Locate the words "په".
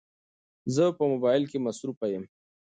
0.97-1.03